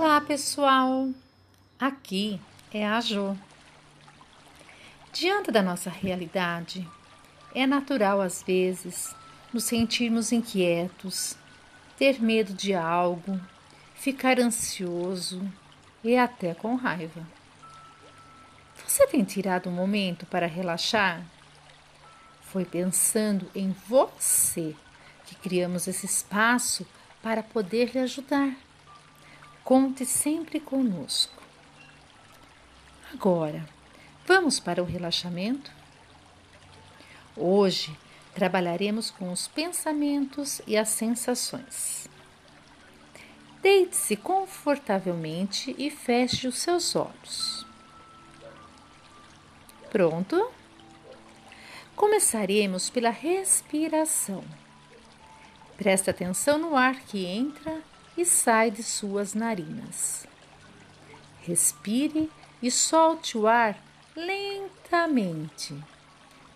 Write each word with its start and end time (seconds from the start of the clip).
Olá, 0.00 0.20
pessoal! 0.20 1.08
Aqui 1.76 2.40
é 2.72 2.86
a 2.86 3.00
Jo. 3.00 3.36
Diante 5.12 5.50
da 5.50 5.60
nossa 5.60 5.90
realidade, 5.90 6.88
é 7.52 7.66
natural 7.66 8.20
às 8.20 8.40
vezes 8.40 9.12
nos 9.52 9.64
sentirmos 9.64 10.30
inquietos, 10.30 11.36
ter 11.98 12.22
medo 12.22 12.54
de 12.54 12.74
algo, 12.74 13.40
ficar 13.96 14.38
ansioso 14.38 15.42
e 16.04 16.16
até 16.16 16.54
com 16.54 16.76
raiva. 16.76 17.26
Você 18.86 19.04
tem 19.08 19.24
tirado 19.24 19.68
um 19.68 19.72
momento 19.72 20.26
para 20.26 20.46
relaxar? 20.46 21.26
Foi 22.42 22.64
pensando 22.64 23.50
em 23.52 23.74
você 23.88 24.76
que 25.26 25.34
criamos 25.34 25.88
esse 25.88 26.06
espaço 26.06 26.86
para 27.20 27.42
poder 27.42 27.90
lhe 27.92 27.98
ajudar. 27.98 28.67
Conte 29.68 30.06
sempre 30.06 30.58
conosco. 30.60 31.42
Agora, 33.12 33.68
vamos 34.26 34.58
para 34.58 34.82
o 34.82 34.86
relaxamento? 34.86 35.70
Hoje 37.36 37.94
trabalharemos 38.32 39.10
com 39.10 39.30
os 39.30 39.46
pensamentos 39.46 40.62
e 40.66 40.74
as 40.74 40.88
sensações. 40.88 42.08
Deite-se 43.60 44.16
confortavelmente 44.16 45.76
e 45.76 45.90
feche 45.90 46.48
os 46.48 46.56
seus 46.56 46.96
olhos. 46.96 47.66
Pronto? 49.90 50.50
Começaremos 51.94 52.88
pela 52.88 53.10
respiração. 53.10 54.42
Preste 55.76 56.08
atenção 56.08 56.56
no 56.56 56.74
ar 56.74 56.94
que 57.00 57.26
entra 57.26 57.82
e 58.18 58.24
sai 58.24 58.68
de 58.72 58.82
suas 58.82 59.32
narinas. 59.32 60.26
Respire 61.40 62.28
e 62.60 62.68
solte 62.68 63.38
o 63.38 63.46
ar 63.46 63.78
lentamente, 64.16 65.72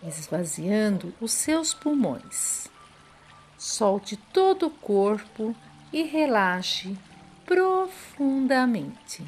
esvaziando 0.05 1.13
os 1.21 1.31
seus 1.31 1.73
pulmões. 1.73 2.67
Solte 3.57 4.17
todo 4.17 4.67
o 4.67 4.71
corpo 4.71 5.55
e 5.93 6.03
relaxe 6.03 6.97
profundamente. 7.45 9.23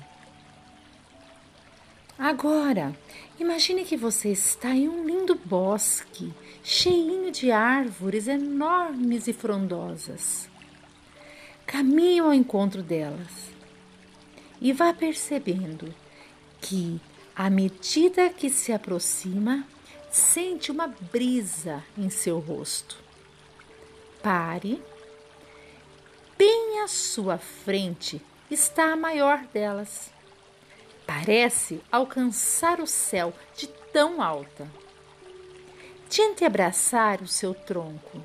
Agora, 2.19 2.93
imagine 3.39 3.85
que 3.85 3.95
você 3.95 4.29
está 4.29 4.71
em 4.71 4.89
um 4.89 5.05
lindo 5.05 5.35
bosque, 5.35 6.33
cheinho 6.61 7.31
de 7.31 7.49
árvores 7.49 8.27
enormes 8.27 9.27
e 9.27 9.33
frondosas 9.33 10.53
caminhe 11.65 12.19
ao 12.19 12.33
encontro 12.33 12.83
delas 12.83 13.49
e 14.61 14.71
vá 14.71 14.93
percebendo 14.93 15.93
que, 16.61 16.99
à 17.35 17.49
medida 17.49 18.29
que 18.29 18.49
se 18.49 18.71
aproxima, 18.71 19.67
sente 20.09 20.71
uma 20.71 20.87
brisa 20.87 21.83
em 21.97 22.09
seu 22.09 22.39
rosto. 22.39 22.97
Pare. 24.21 24.81
Bem 26.37 26.81
à 26.83 26.87
sua 26.87 27.37
frente 27.37 28.21
está 28.49 28.93
a 28.93 28.95
maior 28.95 29.45
delas. 29.53 30.11
Parece 31.05 31.81
alcançar 31.91 32.79
o 32.79 32.87
céu 32.87 33.33
de 33.55 33.67
tão 33.67 34.21
alta. 34.21 34.67
Tente 36.09 36.45
abraçar 36.45 37.21
o 37.21 37.27
seu 37.27 37.53
tronco. 37.53 38.23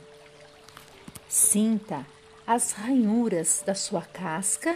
Sinta 1.29 2.07
as 2.53 2.73
ranhuras 2.73 3.63
da 3.65 3.77
sua 3.77 4.03
casca 4.03 4.75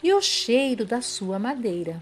e 0.00 0.12
o 0.12 0.22
cheiro 0.22 0.84
da 0.84 1.02
sua 1.02 1.36
madeira. 1.36 2.00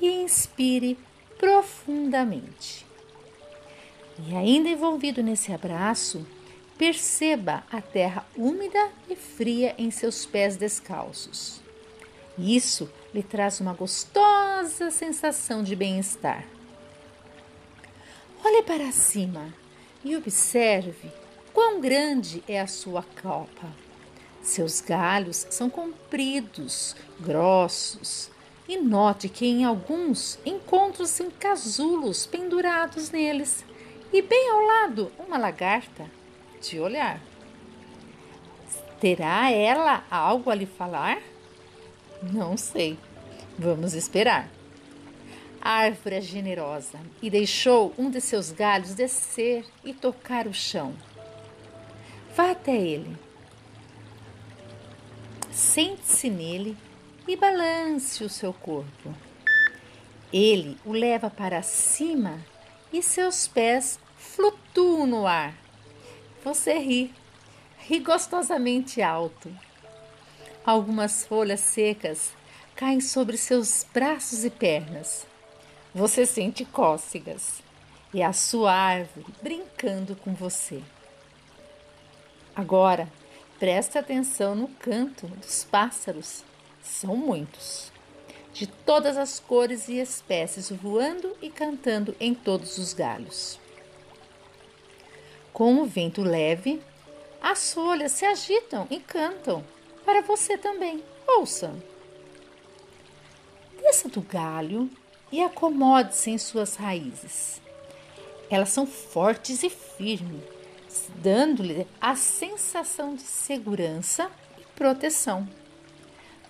E 0.00 0.08
inspire 0.24 0.98
profundamente. 1.38 2.84
E 4.18 4.34
ainda 4.34 4.68
envolvido 4.68 5.22
nesse 5.22 5.52
abraço, 5.52 6.26
perceba 6.76 7.62
a 7.70 7.80
terra 7.80 8.26
úmida 8.36 8.90
e 9.08 9.14
fria 9.14 9.76
em 9.78 9.92
seus 9.92 10.26
pés 10.26 10.56
descalços. 10.56 11.60
Isso 12.36 12.90
lhe 13.14 13.22
traz 13.22 13.60
uma 13.60 13.74
gostosa 13.74 14.90
sensação 14.90 15.62
de 15.62 15.76
bem-estar. 15.76 16.44
Olhe 18.44 18.64
para 18.64 18.90
cima 18.90 19.54
e 20.04 20.16
observe 20.16 21.21
Quão 21.64 21.80
grande 21.80 22.42
é 22.48 22.60
a 22.60 22.66
sua 22.66 23.04
copa? 23.22 23.68
Seus 24.42 24.80
galhos 24.80 25.46
são 25.48 25.70
compridos, 25.70 26.96
grossos, 27.20 28.32
e 28.68 28.76
note 28.76 29.28
que 29.28 29.46
em 29.46 29.64
alguns 29.64 30.40
encontram-se 30.44 31.22
casulos 31.38 32.26
pendurados 32.26 33.12
neles, 33.12 33.64
e 34.12 34.20
bem 34.20 34.50
ao 34.50 34.60
lado 34.60 35.12
uma 35.20 35.38
lagarta 35.38 36.10
de 36.60 36.80
olhar. 36.80 37.20
Terá 38.98 39.48
ela 39.52 40.04
algo 40.10 40.50
a 40.50 40.56
lhe 40.56 40.66
falar? 40.66 41.22
Não 42.20 42.56
sei. 42.56 42.98
Vamos 43.56 43.94
esperar. 43.94 44.50
A 45.60 45.70
árvore 45.70 46.16
é 46.16 46.20
generosa 46.20 46.98
e 47.22 47.30
deixou 47.30 47.94
um 47.96 48.10
de 48.10 48.20
seus 48.20 48.50
galhos 48.50 48.94
descer 48.94 49.64
e 49.84 49.94
tocar 49.94 50.48
o 50.48 50.52
chão. 50.52 50.92
Vá 52.34 52.52
até 52.52 52.74
ele. 52.74 53.16
Sente-se 55.50 56.30
nele 56.30 56.76
e 57.28 57.36
balance 57.36 58.24
o 58.24 58.28
seu 58.28 58.54
corpo. 58.54 59.14
Ele 60.32 60.78
o 60.82 60.92
leva 60.92 61.28
para 61.28 61.60
cima 61.60 62.40
e 62.90 63.02
seus 63.02 63.46
pés 63.46 64.00
flutuam 64.16 65.06
no 65.06 65.26
ar. 65.26 65.54
Você 66.42 66.78
ri, 66.78 67.14
ri 67.78 68.00
gostosamente 68.00 69.02
alto. 69.02 69.54
Algumas 70.64 71.26
folhas 71.26 71.60
secas 71.60 72.32
caem 72.74 73.00
sobre 73.00 73.36
seus 73.36 73.84
braços 73.92 74.42
e 74.42 74.48
pernas. 74.48 75.26
Você 75.94 76.24
sente 76.24 76.64
cócegas 76.64 77.62
e 78.14 78.22
a 78.22 78.32
sua 78.32 78.72
árvore 78.72 79.26
brincando 79.42 80.16
com 80.16 80.32
você. 80.32 80.82
Agora, 82.54 83.08
preste 83.58 83.96
atenção 83.96 84.54
no 84.54 84.68
canto 84.68 85.26
dos 85.26 85.64
pássaros. 85.64 86.44
São 86.82 87.16
muitos, 87.16 87.90
de 88.52 88.66
todas 88.66 89.16
as 89.16 89.40
cores 89.40 89.88
e 89.88 89.98
espécies, 89.98 90.70
voando 90.70 91.34
e 91.40 91.48
cantando 91.48 92.14
em 92.20 92.34
todos 92.34 92.76
os 92.76 92.92
galhos. 92.92 93.58
Com 95.50 95.76
o 95.76 95.86
vento 95.86 96.22
leve, 96.22 96.82
as 97.40 97.72
folhas 97.72 98.12
se 98.12 98.26
agitam 98.26 98.86
e 98.90 99.00
cantam 99.00 99.64
para 100.04 100.20
você 100.20 100.58
também. 100.58 101.02
Ouça! 101.26 101.74
Desça 103.80 104.08
do 104.08 104.20
galho 104.20 104.90
e 105.30 105.42
acomode-se 105.42 106.30
em 106.30 106.38
suas 106.38 106.76
raízes. 106.76 107.62
Elas 108.50 108.68
são 108.68 108.86
fortes 108.86 109.62
e 109.62 109.70
firmes 109.70 110.61
dando-lhe 111.16 111.86
a 112.00 112.14
sensação 112.14 113.14
de 113.14 113.22
segurança 113.22 114.30
e 114.58 114.64
proteção, 114.76 115.48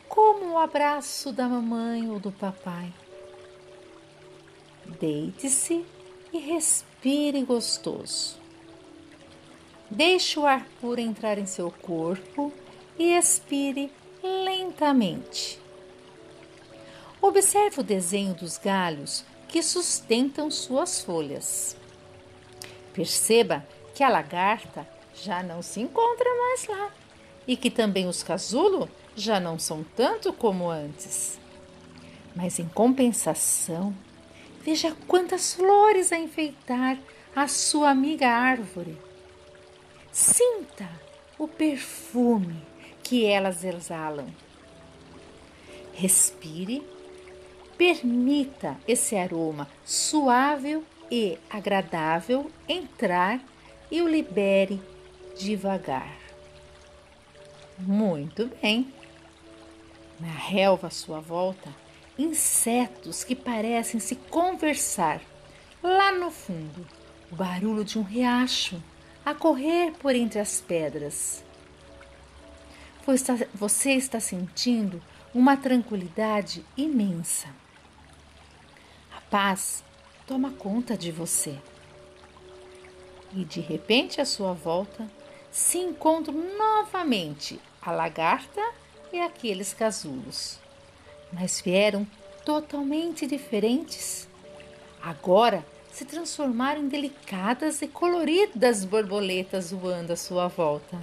como 0.09 0.53
o 0.53 0.59
abraço 0.59 1.33
da 1.33 1.49
mamãe 1.49 2.11
ou 2.11 2.19
do 2.19 2.33
papai. 2.33 2.93
Deite-se 5.01 5.85
e 6.33 6.39
respire 6.39 7.43
gostoso. 7.43 8.37
Deixe 9.91 10.39
o 10.39 10.47
ar 10.47 10.67
puro 10.81 11.01
entrar 11.01 11.39
em 11.39 11.47
seu 11.47 11.71
corpo 11.71 12.53
e 12.99 13.15
expire 13.15 13.93
lentamente. 14.23 15.61
Observe 17.21 17.81
o 17.81 17.85
desenho 17.85 18.35
dos 18.35 18.59
galhos 18.59 19.25
que 19.49 19.63
sustentam 19.63 20.51
suas 20.51 21.03
folhas. 21.03 21.77
Perceba 22.93 23.67
que 23.95 24.03
a 24.03 24.09
lagarta 24.09 24.87
já 25.15 25.43
não 25.43 25.63
se 25.63 25.81
encontra 25.81 26.29
mais 26.35 26.67
lá 26.67 26.91
e 27.47 27.57
que 27.57 27.71
também 27.71 28.07
os 28.07 28.23
casulos 28.23 28.89
já 29.15 29.39
não 29.39 29.59
são 29.59 29.85
tanto 29.97 30.33
como 30.33 30.71
antes. 30.71 31.39
Mas 32.35 32.59
em 32.59 32.69
compensação, 32.69 33.95
veja 34.63 34.97
quantas 35.07 35.55
flores 35.55 36.13
a 36.13 36.19
enfeitar 36.19 36.99
a 37.35 37.47
sua 37.49 37.91
amiga 37.91 38.29
árvore. 38.29 38.97
Sinta 40.11 40.89
o 41.39 41.47
perfume 41.47 42.63
que 43.03 43.27
elas 43.27 43.65
exalam. 43.65 44.27
Respire, 45.93 46.83
permita 47.77 48.79
esse 48.87 49.17
aroma 49.17 49.69
suave 49.85 50.83
e 51.11 51.39
agradável 51.51 52.51
entrar 52.67 53.41
e 53.93 54.01
o 54.01 54.09
libere 54.09 54.81
devagar. 55.39 56.17
Muito 57.79 58.51
bem. 58.63 58.91
Na 60.19 60.33
relva 60.33 60.87
à 60.87 60.91
sua 60.91 61.21
volta, 61.21 61.69
insetos 62.19 63.23
que 63.23 63.37
parecem 63.37 64.01
se 64.01 64.17
conversar. 64.17 65.21
Lá 65.83 66.11
no 66.11 66.31
fundo, 66.31 66.87
o 67.31 67.37
barulho 67.37 67.85
de 67.85 67.99
um 67.99 68.03
riacho 68.03 68.83
a 69.27 69.35
correr 69.35 69.93
por 69.99 70.15
entre 70.15 70.39
as 70.39 70.59
pedras. 70.59 71.45
Você 73.55 73.93
está 73.93 74.21
sentindo 74.21 75.03
uma 75.35 75.55
tranquilidade 75.55 76.65
imensa. 76.79 77.49
A 79.15 79.21
paz 79.21 79.85
toma 80.27 80.51
conta 80.53 80.97
de 80.97 81.13
você. 81.13 81.59
E 83.35 83.45
de 83.45 83.61
repente, 83.61 84.21
à 84.21 84.25
sua 84.25 84.53
volta, 84.53 85.09
se 85.51 85.79
encontram 85.79 86.35
novamente 86.57 87.61
a 87.81 87.91
lagarta 87.91 88.61
e 89.13 89.21
aqueles 89.21 89.73
casulos. 89.73 90.59
Mas 91.33 91.61
vieram 91.61 92.07
totalmente 92.45 93.27
diferentes. 93.27 94.29
Agora 95.03 95.65
se 95.93 96.05
transformaram 96.05 96.83
em 96.83 96.89
delicadas 96.89 97.83
e 97.83 97.89
coloridas 97.89 98.85
borboletas 98.85 99.71
voando 99.71 100.13
à 100.13 100.17
sua 100.17 100.49
volta. 100.49 100.99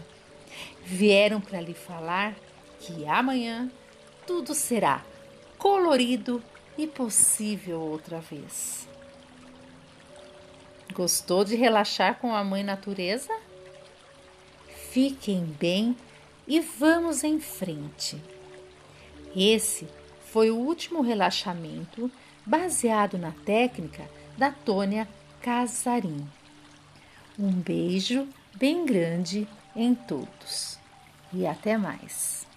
Vieram 0.83 1.39
para 1.39 1.61
lhe 1.61 1.73
falar 1.73 2.35
que 2.79 3.05
amanhã 3.05 3.69
tudo 4.25 4.55
será 4.55 5.03
colorido 5.57 6.41
e 6.77 6.87
possível 6.87 7.81
outra 7.81 8.19
vez. 8.19 8.87
Gostou 10.94 11.45
de 11.45 11.56
relaxar 11.56 12.15
com 12.15 12.33
a 12.33 12.44
mãe 12.44 12.63
natureza? 12.63 13.31
Fiquem 14.91 15.45
bem 15.59 15.95
e 16.47 16.59
vamos 16.59 17.24
em 17.24 17.39
frente. 17.39 18.19
Esse 19.36 19.88
foi 20.31 20.50
o 20.50 20.57
último 20.57 21.01
relaxamento 21.01 22.12
baseado 22.45 23.18
na 23.18 23.31
técnica 23.45 24.09
da 24.36 24.51
Tônia 24.51 25.07
Casarim. 25.41 26.27
Um 27.38 27.51
beijo 27.51 28.27
bem 28.56 28.86
grande 28.86 29.47
em 29.75 29.94
todos 29.94 30.80
e 31.31 31.45
até 31.45 31.77
mais. 31.77 32.49